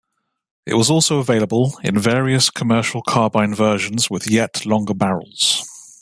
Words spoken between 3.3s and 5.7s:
versions with yet longer barrels.